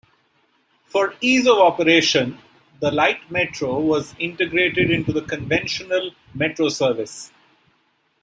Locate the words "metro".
3.29-3.79, 6.33-6.69